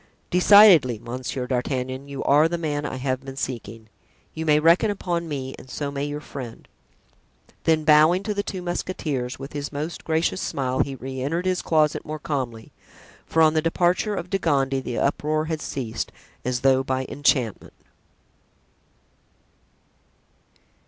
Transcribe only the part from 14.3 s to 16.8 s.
De Gondy the uproar had ceased as